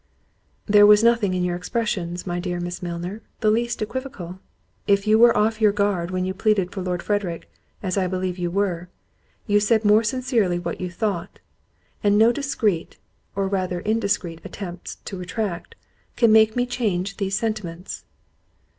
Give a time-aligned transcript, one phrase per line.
[0.65, 5.37] "There was nothing in your expressions, my dear Miss Milner, the least equivocal—if you were
[5.37, 7.47] off your guard when you pleaded for Lord Frederick,
[7.83, 8.89] as I believe you were,
[9.45, 11.37] you said more sincerely what you thought;
[12.03, 12.97] and no discreet,
[13.35, 15.75] or rather indiscreet attempts to retract,
[16.15, 18.03] can make me change these sentiments."